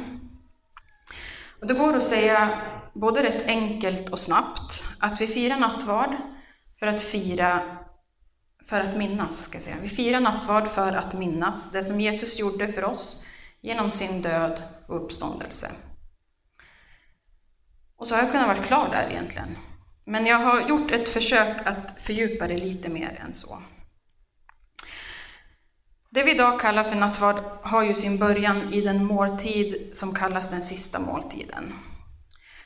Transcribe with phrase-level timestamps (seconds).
[1.61, 2.61] Och det går att säga
[2.93, 6.15] både rätt enkelt och snabbt att vi firar nattvard
[6.79, 7.61] för att fira
[8.65, 9.75] för att minnas, ska jag säga.
[9.81, 13.23] Vi firar nattvard för att minnas det som Jesus gjorde för oss
[13.61, 15.71] genom sin död och uppståndelse.
[17.95, 19.57] Och så har jag kunnat vara klar där egentligen.
[20.05, 23.57] Men jag har gjort ett försök att fördjupa det lite mer än så.
[26.13, 30.49] Det vi idag kallar för nattvard har ju sin början i den måltid som kallas
[30.49, 31.73] den sista måltiden.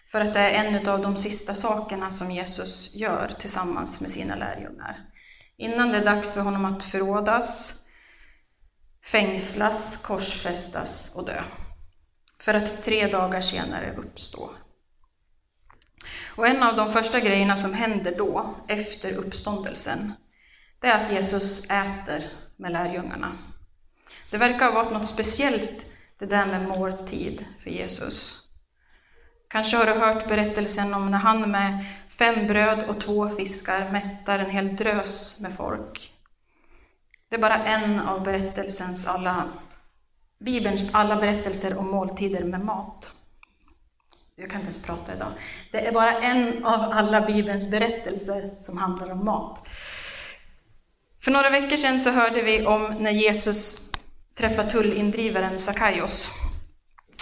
[0.08, 4.36] För att det är en av de sista sakerna som Jesus gör tillsammans med sina
[4.36, 4.98] lärjungar.
[5.58, 7.82] Innan det är dags för honom att förrådas,
[9.12, 11.44] fängslas, korsfästas och dö.
[12.40, 14.52] För att tre dagar senare uppstå.
[16.36, 20.14] Och en av de första grejerna som händer då, efter uppståndelsen,
[20.80, 23.32] det är att Jesus äter med lärjungarna.
[24.32, 25.86] Det verkar ha varit något speciellt
[26.20, 28.42] det där med måltid för Jesus.
[29.48, 34.40] Kanske har du hört berättelsen om när han med fem bröd och två fiskar mättar
[34.40, 36.12] en hel drös med folk.
[37.30, 39.50] Det är bara en av berättelsens alla,
[40.40, 43.12] Bibelns alla berättelser om måltider med mat.
[44.36, 45.32] Jag kan inte ens prata idag.
[45.72, 49.70] Det är bara en av alla Bibelns berättelser som handlar om mat.
[51.26, 53.92] För några veckor sedan så hörde vi om när Jesus
[54.38, 56.30] träffar tullindrivaren Sakaios.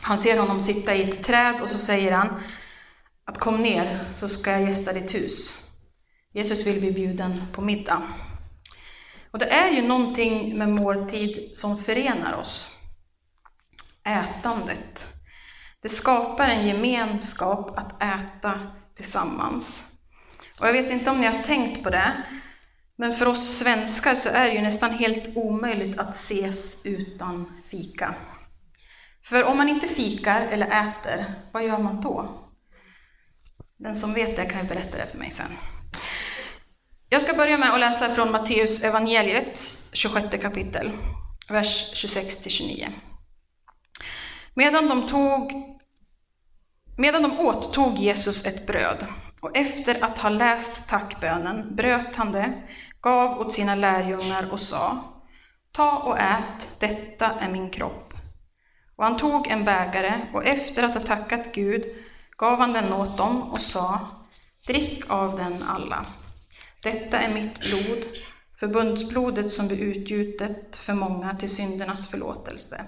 [0.02, 2.40] Han ser honom sitta i ett träd och så säger han
[3.26, 5.66] att kom ner så ska jag gästa ditt hus.
[6.34, 8.04] Jesus vill bli bjuden på middag.
[9.32, 12.70] Och det är ju någonting med måltid som förenar oss.
[14.06, 15.08] Ätandet.
[15.82, 18.60] Det skapar en gemenskap att äta
[18.96, 19.92] tillsammans.
[20.60, 22.24] Och jag vet inte om ni har tänkt på det,
[23.04, 28.16] men för oss svenskar så är det ju nästan helt omöjligt att ses utan fika.
[29.24, 32.30] För om man inte fikar eller äter, vad gör man då?
[33.78, 35.52] Den som vet det kan ju berätta det för mig sen.
[37.10, 39.60] Jag ska börja med att läsa från Matteus evangeliet
[39.94, 40.92] 26 kapitel,
[41.50, 42.90] vers 26-29.
[44.54, 45.52] Medan de, tog,
[46.98, 49.06] medan de åt tog Jesus ett bröd
[49.42, 52.54] och efter att ha läst tackbönen bröt han det,
[53.04, 55.04] gav åt sina lärjungar och sa
[55.72, 58.14] Ta och ät, detta är min kropp.
[58.96, 61.86] Och han tog en bägare och efter att ha tackat Gud
[62.38, 64.08] gav han den åt dem och sa
[64.68, 66.06] Drick av den alla.
[66.84, 68.06] Detta är mitt blod,
[68.60, 72.86] förbundsblodet som blir utgjutet för många till syndernas förlåtelse.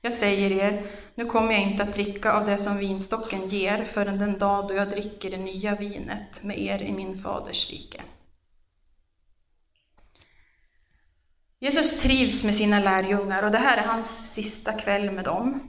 [0.00, 4.18] Jag säger er, nu kommer jag inte att dricka av det som vinstocken ger förrän
[4.18, 8.02] den dag då jag dricker det nya vinet med er i min faders rike.
[11.60, 15.60] Jesus trivs med sina lärjungar och det här är hans sista kväll med dem.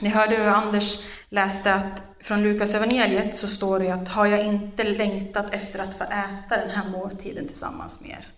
[0.00, 0.98] Ni hörde hur Anders
[1.28, 5.94] läste att från Lukas evangeliet så står det att har jag inte längtat efter att
[5.94, 8.28] få äta den här måltiden tillsammans med er.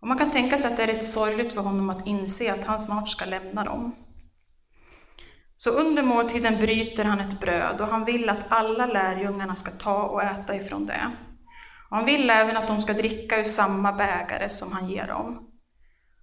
[0.00, 2.64] Och man kan tänka sig att det är rätt sorgligt för honom att inse att
[2.64, 3.96] han snart ska lämna dem.
[5.56, 10.02] Så under måltiden bryter han ett bröd och han vill att alla lärjungarna ska ta
[10.02, 11.10] och äta ifrån det.
[11.90, 15.48] Och han vill även att de ska dricka ur samma bägare som han ger dem.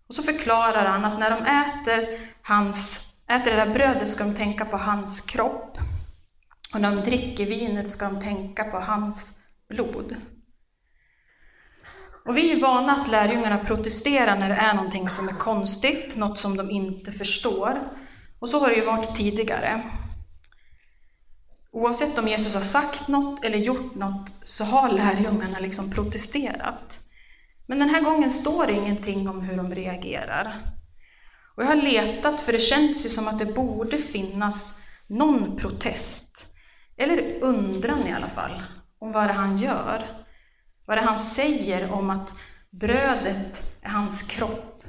[0.07, 2.99] Och så förklarar han att när de äter, hans,
[3.29, 5.77] äter det där brödet ska de tänka på hans kropp.
[6.73, 9.33] Och när de dricker vinet ska de tänka på hans
[9.69, 10.15] blod.
[12.25, 16.37] Och vi är vana att lärjungarna protesterar när det är någonting som är konstigt, något
[16.37, 17.79] som de inte förstår.
[18.39, 19.83] Och så har det ju varit tidigare.
[21.75, 26.99] Oavsett om Jesus har sagt något eller gjort något så har lärjungarna liksom protesterat.
[27.67, 30.55] Men den här gången står det ingenting om hur de reagerar.
[31.55, 34.73] Och jag har letat, för det känns ju som att det borde finnas
[35.07, 36.47] någon protest,
[36.97, 38.63] eller undran i alla fall,
[38.99, 40.03] om vad det är han gör.
[40.85, 42.33] Vad det är han säger om att
[42.71, 44.83] brödet är hans kropp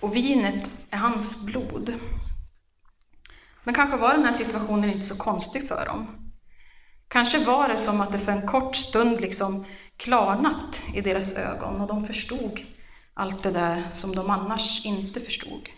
[0.00, 1.94] och vinet är hans blod.
[3.64, 6.32] Men kanske var den här situationen inte så konstig för dem.
[7.08, 9.64] Kanske var det som att det för en kort stund liksom
[9.96, 12.60] klarnat i deras ögon och de förstod
[13.14, 15.68] allt det där som de annars inte förstod.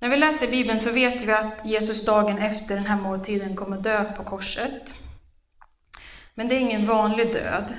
[0.00, 3.80] När vi läser Bibeln så vet vi att Jesus dagen efter den här måltiden kommer
[3.80, 4.94] dö på korset.
[6.34, 7.74] Men det är ingen vanlig död,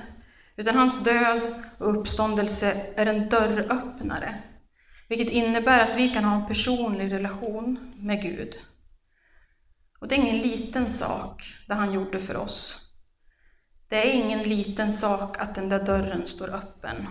[0.55, 4.43] utan hans död och uppståndelse är en dörröppnare,
[5.09, 8.56] vilket innebär att vi kan ha en personlig relation med Gud.
[10.00, 12.85] Och det är ingen liten sak, det han gjorde för oss.
[13.88, 17.07] Det är ingen liten sak att den där dörren står öppen.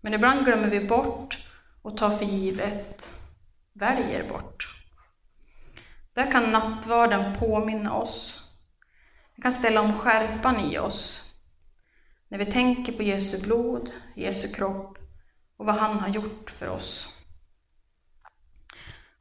[0.00, 1.38] Men ibland glömmer vi bort
[1.82, 3.18] och tar för givet,
[3.72, 4.68] väljer bort.
[6.12, 8.44] Där kan nattvarden påminna oss.
[9.34, 11.32] den kan ställa om skärpan i oss.
[12.28, 14.98] När vi tänker på Jesu blod, Jesu kropp
[15.58, 17.08] och vad han har gjort för oss.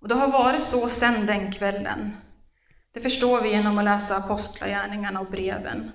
[0.01, 2.17] Och det har varit så sedan den kvällen.
[2.93, 5.91] Det förstår vi genom att läsa apostlagärningarna och breven.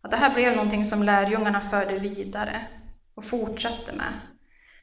[0.00, 2.66] Att det här blev någonting som lärjungarna förde vidare
[3.14, 4.12] och fortsatte med.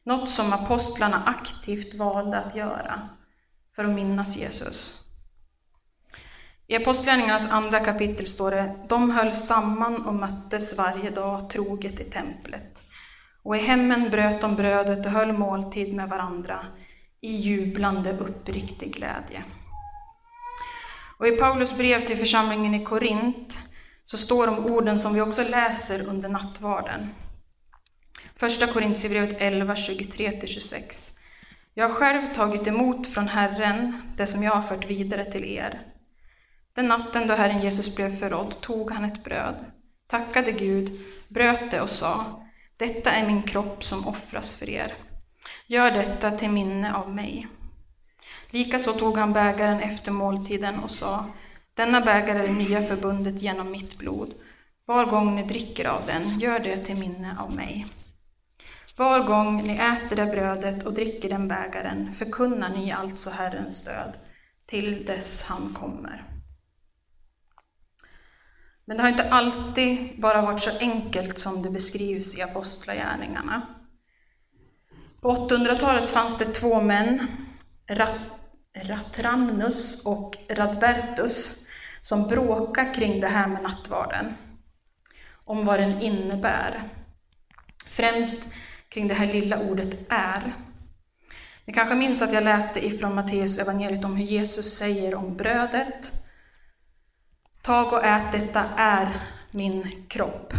[0.03, 3.09] Något som apostlarna aktivt valde att göra
[3.75, 5.01] för att minnas Jesus.
[6.67, 12.03] I Apostlagärningarnas andra kapitel står det De höll samman och möttes varje dag troget i
[12.03, 12.84] templet.
[13.45, 16.59] Och i hemmen bröt de brödet och höll måltid med varandra
[17.21, 19.43] i jublande uppriktig glädje.
[21.19, 23.59] Och i Paulus brev till församlingen i Korint
[24.03, 27.09] så står de orden som vi också läser under nattvarden.
[28.35, 31.17] Första Korintierbrevet 11, 23-26.
[31.73, 35.81] Jag har själv tagit emot från Herren det som jag har fört vidare till er.
[36.75, 39.65] Den natten då Herren Jesus blev förrådd tog han ett bröd,
[40.07, 42.44] tackade Gud, bröt det och sa,
[42.77, 44.93] detta är min kropp som offras för er.
[45.67, 47.47] Gör detta till minne av mig.
[48.49, 51.25] Likaså tog han bägaren efter måltiden och sa,
[51.73, 54.33] denna bägare är det nya förbundet genom mitt blod.
[54.85, 57.85] Var gång ni dricker av den, gör det till minne av mig.
[58.97, 64.17] Var gång ni äter det brödet och dricker den bägaren förkunnar ni alltså Herrens död
[64.65, 66.34] till dess han kommer.
[68.85, 73.61] Men det har inte alltid bara varit så enkelt som det beskrivs i Apostlagärningarna.
[75.21, 77.27] På 800-talet fanns det två män,
[77.89, 78.15] Rat
[78.83, 81.65] Ratramnus och Radbertus,
[82.01, 84.33] som bråkar kring det här med nattvarden,
[85.45, 86.83] om vad den innebär.
[87.85, 88.47] Främst
[88.89, 90.53] kring det här lilla ordet är.
[91.65, 96.24] Ni kanske minns att jag läste ifrån Matteus evangeliet om hur Jesus säger om brödet.
[97.65, 99.09] Tag och ät, detta är
[99.51, 100.53] min kropp.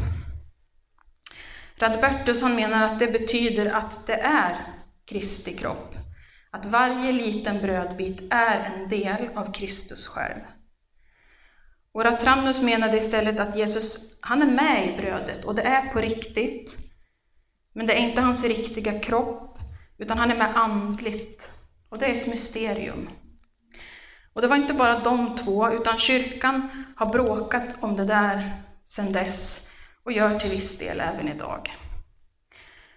[1.78, 4.56] Radbertus han menar att det betyder att det är
[5.04, 5.94] Kristi kropp.
[6.50, 10.40] Att varje liten brödbit är en del av Kristus själv.
[11.92, 16.00] Och Ratramnus menade istället att Jesus, han är med i brödet och det är på
[16.00, 16.78] riktigt.
[17.72, 19.58] Men det är inte hans riktiga kropp,
[19.98, 21.50] utan han är med andligt.
[21.88, 23.08] Och det är ett mysterium.
[24.36, 29.12] Och det var inte bara de två, utan kyrkan har bråkat om det där sedan
[29.12, 29.68] dess
[30.04, 31.74] och gör till viss del även idag.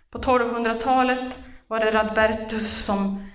[0.10, 3.32] På 1200-talet var det Radbertus som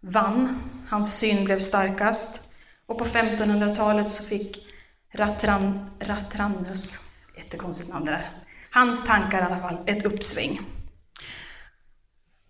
[0.00, 0.58] vann,
[0.88, 2.42] hans syn blev starkast.
[2.86, 4.66] Och på 1500-talet så fick
[5.14, 7.00] Ratran, Ratranus,
[7.36, 8.30] jättekonstigt namn det där,
[8.70, 10.60] hans tankar i alla fall, ett uppsving.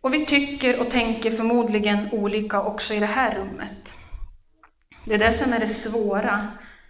[0.01, 3.95] Och vi tycker och tänker förmodligen olika också i det här rummet.
[5.09, 6.49] Det är det som är det svåra,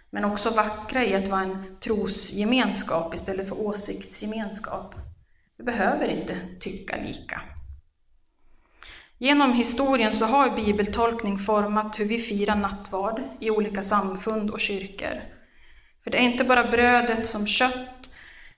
[0.09, 4.95] men också vackra i att vara en trosgemenskap istället för åsiktsgemenskap.
[5.57, 7.41] Vi behöver inte tycka lika.
[9.17, 15.23] Genom historien så har bibeltolkning format hur vi firar nattvard i olika samfund och kyrkor.
[16.03, 18.09] För det är inte bara brödet som kött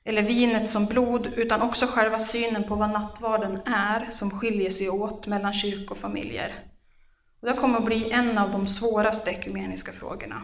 [0.06, 4.90] eller vinet som blod, utan också själva synen på vad nattvarden är som skiljer sig
[4.90, 6.71] åt mellan kyrkofamiljer.
[7.42, 10.42] Och det kommer att bli en av de svåraste ekumeniska frågorna.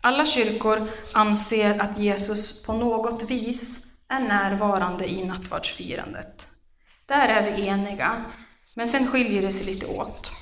[0.00, 6.48] Alla kyrkor anser att Jesus på något vis är närvarande i nattvardsfirandet.
[7.06, 8.24] Där är vi eniga,
[8.74, 10.32] men sen skiljer det sig lite åt.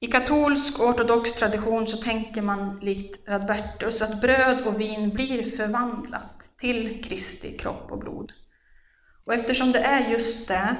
[0.00, 5.42] I katolsk och ortodox tradition så tänker man likt Radbertus att bröd och vin blir
[5.42, 8.32] förvandlat till Kristi kropp och blod.
[9.26, 10.76] Och eftersom det är just det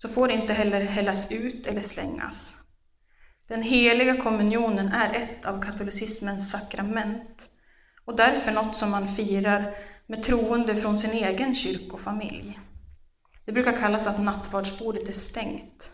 [0.00, 2.56] så får det inte heller hällas ut eller slängas.
[3.48, 7.50] Den heliga kommunionen är ett av katolicismens sakrament
[8.04, 9.74] och därför något som man firar
[10.06, 12.58] med troende från sin egen kyrkofamilj.
[13.44, 15.92] Det brukar kallas att nattvardsbordet är stängt.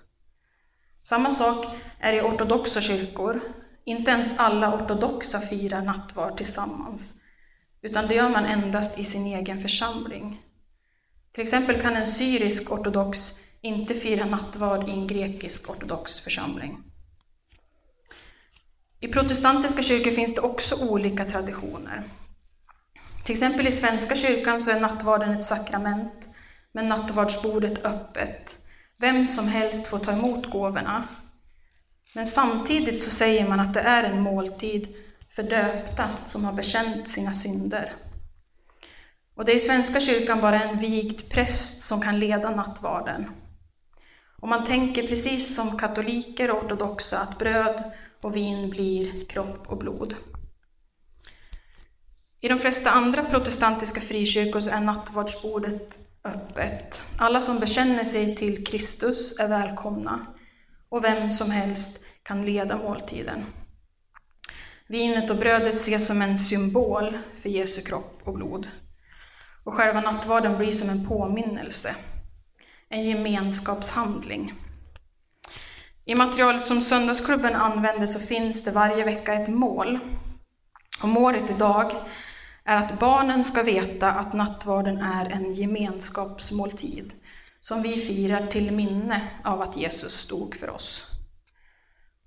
[1.02, 1.66] Samma sak
[2.00, 3.40] är i ortodoxa kyrkor.
[3.84, 7.14] Inte ens alla ortodoxa firar nattvard tillsammans,
[7.82, 10.42] utan det gör man endast i sin egen församling.
[11.32, 16.82] Till exempel kan en syrisk ortodox inte fira nattvard i en grekisk ortodox församling.
[19.00, 22.02] I protestantiska kyrkor finns det också olika traditioner.
[23.24, 26.28] Till exempel i Svenska kyrkan så är nattvarden ett sakrament,
[26.72, 28.58] men nattvardsbordet öppet.
[28.98, 31.08] Vem som helst får ta emot gåvorna.
[32.14, 34.96] Men samtidigt så säger man att det är en måltid
[35.30, 37.92] för döpta som har bekänt sina synder.
[39.34, 43.30] Och det är i Svenska kyrkan bara en vigd präst som kan leda nattvarden.
[44.44, 49.78] Och man tänker precis som katoliker och ortodoxa att bröd och vin blir kropp och
[49.78, 50.14] blod.
[52.40, 57.02] I de flesta andra protestantiska frikyrkor så är nattvardsbordet öppet.
[57.18, 60.26] Alla som bekänner sig till Kristus är välkomna
[60.88, 63.44] och vem som helst kan leda måltiden.
[64.88, 68.68] Vinet och brödet ses som en symbol för Jesu kropp och blod.
[69.64, 71.96] Och själva nattvarden blir som en påminnelse,
[72.94, 74.54] en gemenskapshandling.
[76.04, 79.98] I materialet som Söndagsklubben använder så finns det varje vecka ett mål.
[81.02, 81.92] Och målet idag
[82.64, 87.14] är att barnen ska veta att nattvarden är en gemenskapsmåltid
[87.60, 91.04] som vi firar till minne av att Jesus stod för oss.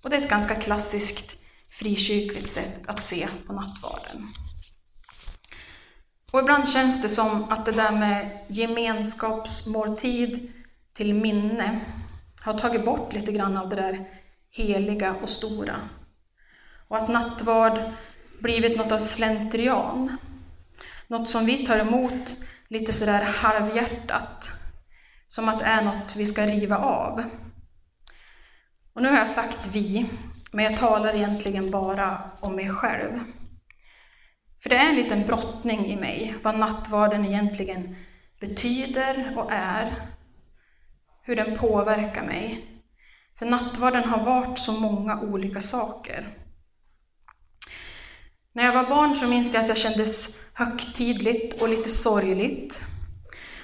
[0.04, 1.38] Och det är ett ganska klassiskt
[1.70, 4.28] frikyrkligt sätt att se på nattvarden.
[6.32, 10.54] Och ibland känns det som att det där med gemenskapsmåltid
[10.98, 11.80] till minne
[12.42, 14.10] har tagit bort lite grann av det där
[14.52, 15.76] heliga och stora.
[16.88, 17.80] Och att nattvard
[18.40, 20.18] blivit något av slentrian.
[21.08, 22.36] Något som vi tar emot
[22.68, 24.52] lite sådär halvhjärtat.
[25.28, 27.24] Som att det är något vi ska riva av.
[28.94, 30.10] Och nu har jag sagt vi,
[30.52, 33.20] men jag talar egentligen bara om mig själv.
[34.64, 37.96] För det är en liten brottning i mig, vad nattvarden egentligen
[38.40, 40.17] betyder och är,
[41.28, 42.66] hur den påverkar mig.
[43.40, 46.28] För nattvarden har varit så många olika saker.
[48.54, 52.84] När jag var barn så minns jag att jag kändes högtidligt och lite sorgligt.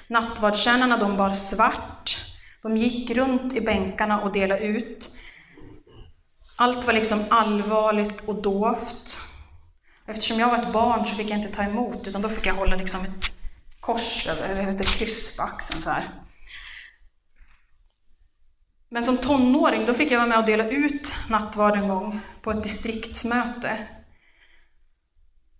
[0.08, 2.16] Nattvardstjärnorna de bar svart,
[2.62, 5.10] de gick runt i bänkarna och delade ut.
[6.56, 9.18] Allt var liksom allvarligt och dovt.
[10.06, 12.54] Eftersom jag var ett barn så fick jag inte ta emot, utan då fick jag
[12.54, 13.30] hålla liksom ett
[13.80, 16.23] kors, eller ett kryss på axeln så här.
[18.94, 22.50] Men som tonåring då fick jag vara med och dela ut nattvard en gång på
[22.50, 23.78] ett distriktsmöte.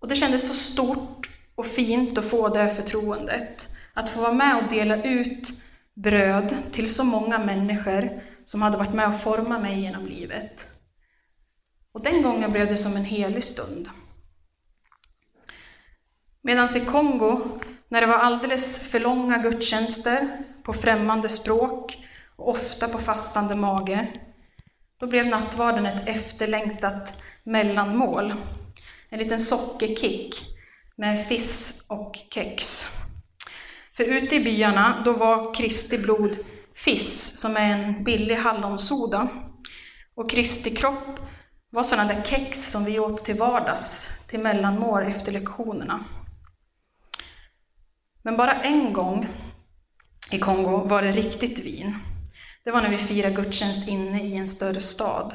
[0.00, 3.68] Och det kändes så stort och fint att få det förtroendet.
[3.94, 5.52] Att få vara med och dela ut
[5.94, 10.70] bröd till så många människor som hade varit med och format mig genom livet.
[11.92, 13.88] Och den gången blev det som en helig stund.
[16.42, 17.40] Medan i Kongo,
[17.88, 21.98] när det var alldeles för långa gudstjänster på främmande språk
[22.36, 24.08] ofta på fastande mage,
[25.00, 28.34] då blev nattvarden ett efterlängtat mellanmål.
[29.08, 30.34] En liten sockerkick
[30.96, 32.86] med fiss och kex.
[33.96, 36.38] För ute i byarna, då var Kristi blod
[36.74, 39.28] fiss, som är en billig hallonsoda.
[40.14, 41.20] Och Kristi kropp
[41.70, 46.04] var sådana där kex som vi åt till vardags, till mellanmål efter lektionerna.
[48.22, 49.28] Men bara en gång
[50.30, 51.94] i Kongo var det riktigt vin.
[52.64, 55.34] Det var när vi firade gudstjänst inne i en större stad.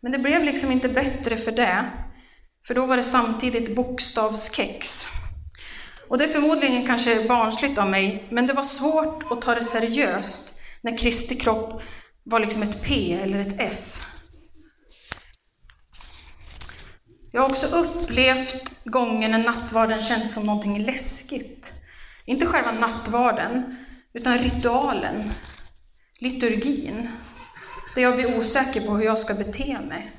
[0.00, 1.90] Men det blev liksom inte bättre för det,
[2.66, 5.06] för då var det samtidigt bokstavskex.
[6.08, 9.62] Och det är förmodligen kanske barnsligt av mig, men det var svårt att ta det
[9.62, 11.82] seriöst när Kristi kropp
[12.24, 14.06] var liksom ett P eller ett F.
[17.32, 21.72] Jag har också upplevt gånger när nattvarden känns som någonting läskigt.
[22.24, 23.76] Inte själva nattvarden,
[24.14, 25.30] utan ritualen,
[26.20, 27.08] liturgin,
[27.94, 30.12] där jag blir osäker på hur jag ska bete mig.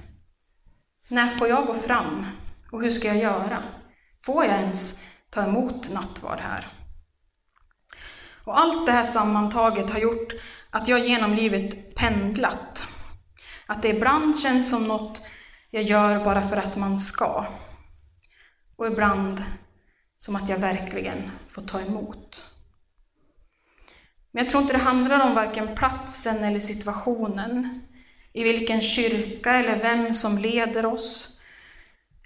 [1.07, 2.25] När får jag gå fram?
[2.71, 3.63] Och hur ska jag göra?
[4.25, 6.67] Får jag ens ta emot nattvard här?
[8.43, 10.33] Och allt det här sammantaget har gjort
[10.69, 12.85] att jag genom livet pendlat.
[13.65, 15.21] Att det ibland känns som något
[15.69, 17.45] jag gör bara för att man ska.
[18.75, 19.43] Och ibland
[20.17, 22.50] som att jag verkligen får ta emot.
[24.31, 27.81] Men jag tror inte det handlar om varken platsen eller situationen,
[28.33, 31.39] i vilken kyrka eller vem som leder oss,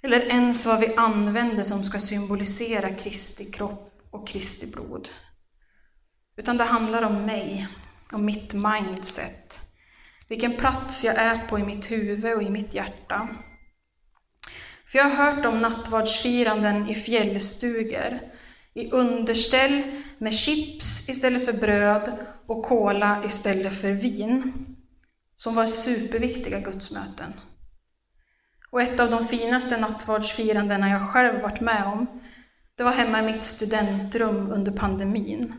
[0.02, 5.08] eller ens vad vi använder som ska symbolisera Kristi kropp och Kristi blod.
[6.36, 7.68] Utan det handlar om mig,
[8.12, 9.60] om mitt mindset,
[10.28, 13.28] vilken plats jag är på i mitt huvud och i mitt hjärta.
[14.86, 18.20] För jag har hört om nattvardsfiranden i fjällstugor,
[18.76, 19.82] i underställ
[20.18, 24.52] med chips istället för bröd och kola istället för vin,
[25.34, 27.32] som var superviktiga gudsmöten.
[28.70, 32.06] Och ett av de finaste nattvardsfirandena jag själv varit med om,
[32.76, 35.52] det var hemma i mitt studentrum under pandemin.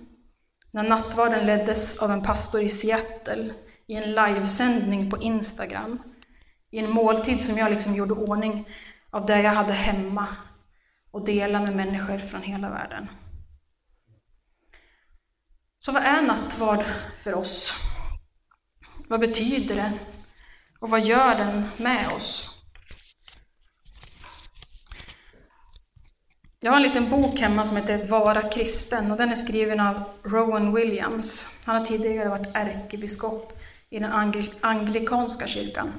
[0.71, 3.53] När nattvarden leddes av en pastor i Seattle
[3.87, 6.01] i en livesändning på Instagram.
[6.71, 8.69] I en måltid som jag liksom gjorde ordning
[9.11, 10.27] av det jag hade hemma
[11.17, 13.07] och dela med människor från hela världen.
[15.79, 16.83] Så vad är nattvard
[17.17, 17.73] för oss?
[19.07, 19.93] Vad betyder det?
[20.79, 22.55] Och vad gör den med oss?
[26.59, 30.03] Jag har en liten bok hemma som heter Vara kristen och den är skriven av
[30.23, 31.59] Rowan Williams.
[31.65, 33.59] Han har tidigare varit ärkebiskop
[33.89, 34.11] i den
[34.61, 35.93] anglikanska kyrkan.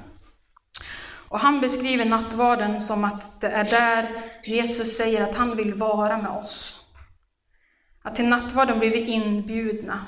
[1.29, 6.17] Och han beskriver nattvarden som att det är där Jesus säger att han vill vara
[6.17, 6.85] med oss.
[8.03, 10.05] Att till nattvarden blir vi inbjudna.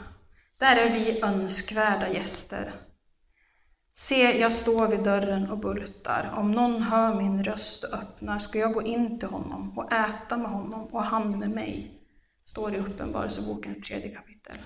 [0.59, 2.73] Där är vi önskvärda gäster.
[3.93, 6.33] Se, jag står vid dörren och bultar.
[6.37, 10.37] Om någon hör min röst och öppnar ska jag gå in till honom och äta
[10.37, 11.91] med honom och han med mig.
[12.43, 14.57] Står i Uppenbarelsebokens tredje kapitel.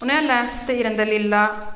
[0.00, 1.74] Och när jag läste i den där lilla,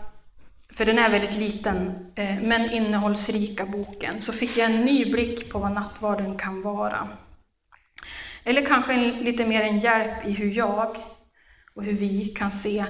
[0.73, 5.53] för den är väldigt liten, eh, men innehållsrika boken, så fick jag en ny blick
[5.53, 7.09] på vad nattvarden kan vara.
[8.45, 10.97] Eller kanske en, lite mer en hjälp i hur jag
[11.75, 12.85] och hur vi kan se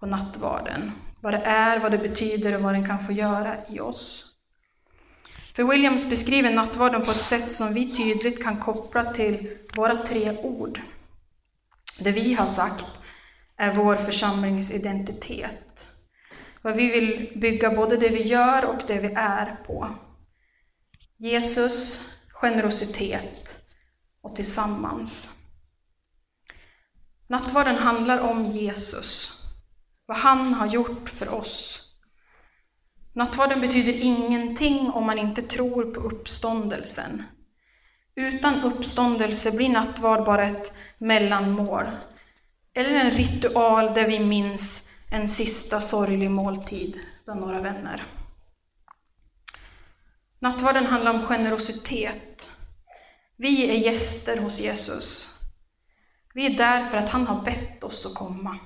[0.00, 0.92] på nattvarden.
[1.20, 4.24] Vad det är, vad det betyder och vad den kan få göra i oss.
[5.54, 10.36] För Williams beskriver nattvarden på ett sätt som vi tydligt kan koppla till våra tre
[10.36, 10.80] ord.
[11.98, 12.86] Det vi har sagt
[13.56, 15.88] är vår församlingsidentitet.
[16.64, 19.88] Vad vi vill bygga både det vi gör och det vi är på.
[21.16, 23.58] Jesus, generositet
[24.22, 25.36] och tillsammans.
[27.28, 29.42] Nattvarden handlar om Jesus,
[30.06, 31.88] vad han har gjort för oss.
[33.12, 37.22] Nattvarden betyder ingenting om man inte tror på uppståndelsen.
[38.14, 41.90] Utan uppståndelse blir nattvard bara ett mellanmål,
[42.74, 48.02] eller en ritual där vi minns en sista sorglig måltid bland några vänner.
[50.38, 52.50] Nattvarden handlar om generositet.
[53.36, 55.38] Vi är gäster hos Jesus.
[56.34, 58.58] Vi är där för att han har bett oss att komma.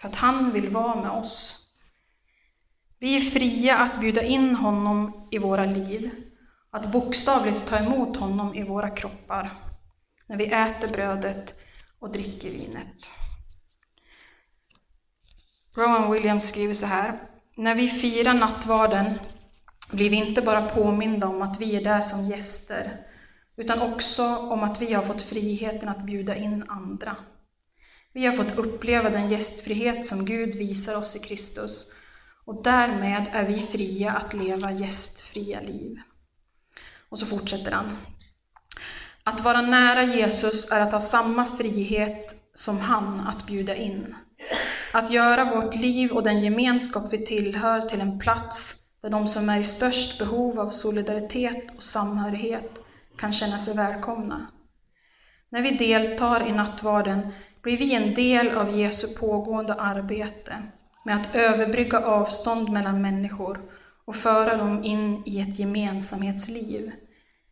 [0.00, 1.56] För att han vill vara med oss.
[2.98, 6.10] Vi är fria att bjuda in honom i våra liv.
[6.70, 9.50] Att bokstavligt ta emot honom i våra kroppar.
[10.26, 11.54] När vi äter brödet
[11.98, 13.08] och dricker vinet.
[15.74, 17.20] Rowan Williams skriver så här.
[17.56, 19.18] När vi firar nattvarden
[19.92, 23.06] blir vi inte bara påminda om att vi är där som gäster,
[23.56, 27.16] utan också om att vi har fått friheten att bjuda in andra.
[28.12, 31.86] Vi har fått uppleva den gästfrihet som Gud visar oss i Kristus,
[32.44, 35.98] och därmed är vi fria att leva gästfria liv.
[37.08, 37.96] Och så fortsätter han.
[39.24, 44.14] Att vara nära Jesus är att ha samma frihet som han att bjuda in.
[44.94, 49.48] Att göra vårt liv och den gemenskap vi tillhör till en plats där de som
[49.48, 52.78] är i störst behov av solidaritet och samhörighet
[53.16, 54.46] kan känna sig välkomna.
[55.50, 60.62] När vi deltar i nattvarden blir vi en del av Jesu pågående arbete
[61.04, 63.60] med att överbrygga avstånd mellan människor
[64.04, 66.92] och föra dem in i ett gemensamhetsliv,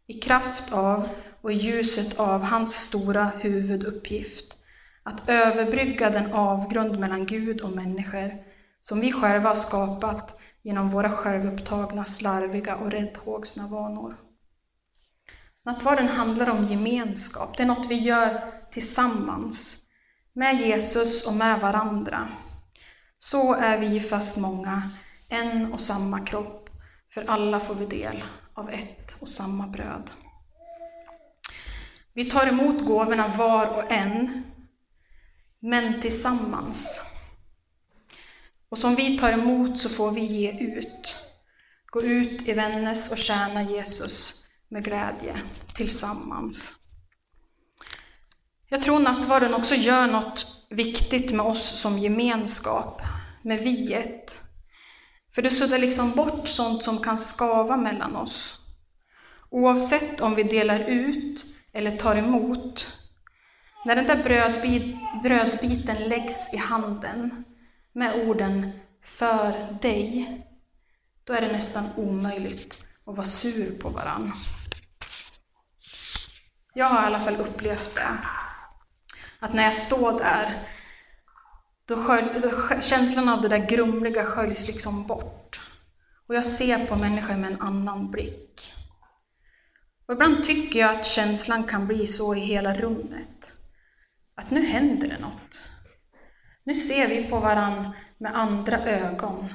[0.06, 1.08] i kraft av
[1.40, 4.56] och i ljuset av hans stora huvuduppgift,
[5.02, 8.34] att överbrygga den avgrund mellan Gud och människor
[8.80, 14.16] som vi själva har skapat genom våra självupptagna, slarviga och räddhågsna vanor.
[15.64, 19.78] Nattvarden handlar om gemenskap, det är något vi gör tillsammans,
[20.32, 22.28] med Jesus och med varandra.
[23.18, 24.90] Så är vi fast många,
[25.28, 26.70] en och samma kropp,
[27.14, 30.10] för alla får vi del av ett och samma bröd.
[32.12, 34.44] Vi tar emot gåvorna var och en,
[35.60, 37.00] men tillsammans.
[38.68, 41.16] Och som vi tar emot så får vi ge ut.
[41.86, 45.34] Gå ut i Vännäs och tjäna Jesus med glädje
[45.74, 46.74] tillsammans.
[48.68, 53.02] Jag tror nattvarden också gör något viktigt med oss som gemenskap,
[53.42, 54.40] med viet.
[55.34, 58.60] För det suddar liksom bort sånt som kan skava mellan oss.
[59.50, 62.86] Oavsett om vi delar ut eller tar emot.
[63.84, 67.44] När den där brödbit, brödbiten läggs i handen
[67.92, 70.46] med orden ”för dig”,
[71.24, 74.32] då är det nästan omöjligt att vara sur på varann.
[76.74, 78.18] Jag har i alla fall upplevt det.
[79.38, 80.68] Att när jag står där,
[81.84, 85.60] då, skölj, då känslan av det där grumliga sköljs liksom bort.
[86.28, 88.72] Och jag ser på människor med en annan blick.
[90.06, 93.52] Och ibland tycker jag att känslan kan bli så i hela rummet.
[94.40, 95.62] Att nu händer det något.
[96.64, 99.54] Nu ser vi på varann med andra ögon.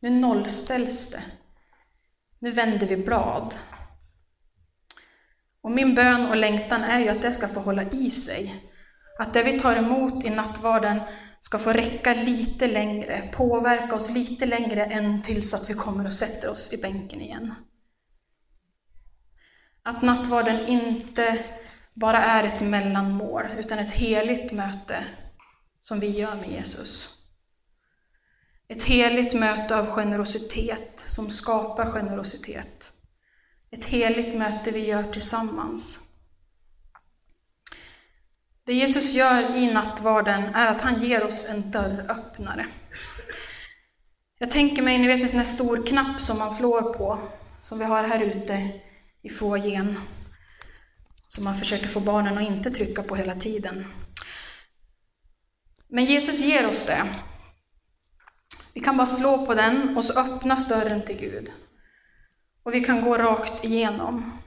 [0.00, 1.22] Nu nollställs det.
[2.38, 3.54] Nu vänder vi blad.
[5.60, 8.70] Och min bön och längtan är ju att det ska få hålla i sig.
[9.18, 11.00] Att det vi tar emot i nattvarden
[11.40, 16.14] ska få räcka lite längre, påverka oss lite längre än tills att vi kommer och
[16.14, 17.54] sätter oss i bänken igen.
[19.82, 21.44] Att nattvarden inte
[21.94, 25.04] bara är ett mellanmål, utan ett heligt möte
[25.80, 27.08] som vi gör med Jesus.
[28.68, 32.92] Ett heligt möte av generositet som skapar generositet.
[33.70, 36.08] Ett heligt möte vi gör tillsammans.
[38.66, 42.66] Det Jesus gör i nattvarden är att han ger oss en dörröppnare.
[44.38, 47.18] Jag tänker mig, ni vet en sån här stor knapp som man slår på,
[47.60, 48.80] som vi har här ute
[49.22, 49.96] i foajén,
[51.34, 53.86] som man försöker få barnen att inte trycka på hela tiden.
[55.88, 57.06] Men Jesus ger oss det.
[58.74, 61.52] Vi kan bara slå på den och så öppnas dörren till Gud.
[62.62, 64.38] Och vi kan gå rakt igenom.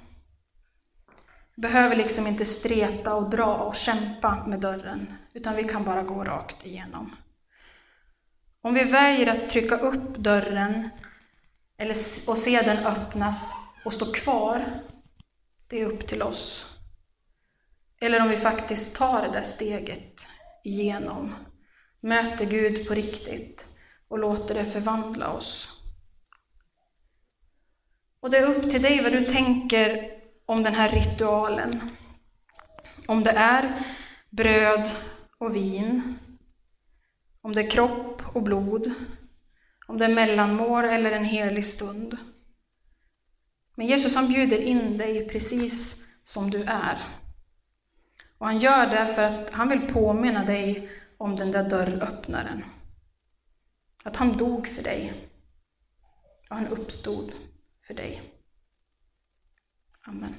[1.56, 6.04] Vi behöver liksom inte streta och dra och kämpa med dörren, utan vi kan bara
[6.04, 7.16] gå rakt igenom.
[8.62, 10.90] Om vi väljer att trycka upp dörren
[11.78, 11.96] eller,
[12.28, 14.82] och se den öppnas och stå kvar,
[15.68, 16.77] det är upp till oss.
[18.02, 20.28] Eller om vi faktiskt tar det där steget
[20.64, 21.36] igenom,
[22.02, 23.68] möter Gud på riktigt
[24.08, 25.70] och låter det förvandla oss.
[28.20, 30.12] Och det är upp till dig vad du tänker
[30.46, 31.72] om den här ritualen.
[33.08, 33.86] Om det är
[34.30, 34.90] bröd
[35.38, 36.20] och vin,
[37.42, 38.94] om det är kropp och blod,
[39.88, 42.18] om det är mellanmål eller en helig stund.
[43.76, 46.98] Men Jesus han bjuder in dig precis som du är.
[48.38, 52.64] Och han gör det för att han vill påminna dig om den där dörröppnaren.
[54.04, 55.14] Att han dog för dig
[56.50, 57.32] och han uppstod
[57.88, 58.22] för dig.
[60.08, 60.34] Amen.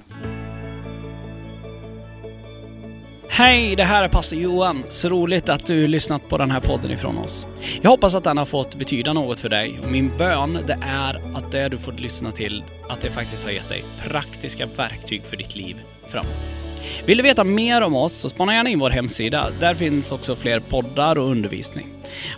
[3.31, 4.83] Hej, det här är pastor Johan.
[4.89, 7.45] Så roligt att du lyssnat på den här podden ifrån oss.
[7.81, 11.37] Jag hoppas att den har fått betyda något för dig och min bön det är
[11.37, 15.37] att det du fått lyssna till, att det faktiskt har gett dig praktiska verktyg för
[15.37, 15.75] ditt liv
[16.07, 16.68] framåt.
[17.05, 19.49] Vill du veta mer om oss så spana gärna in vår hemsida.
[19.59, 21.87] Där finns också fler poddar och undervisning.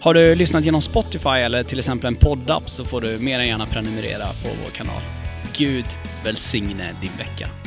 [0.02, 3.48] Har du lyssnat genom Spotify eller till exempel en poddapp så får du mer än
[3.48, 5.02] gärna prenumerera på vår kanal.
[5.58, 5.86] Gud
[6.24, 7.61] välsigne din vecka.